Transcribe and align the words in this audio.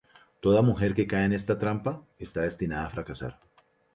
Toda 0.45 0.61
mujer 0.69 0.95
que 0.99 1.05
cae 1.05 1.25
en 1.25 1.33
esta 1.33 1.59
trampa 1.59 2.03
está 2.17 2.41
destinada 2.41 2.87
a 2.87 2.89
fracasar. 2.89 3.39